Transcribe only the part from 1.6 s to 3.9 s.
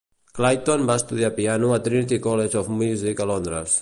a Trinity College of Music a Londres.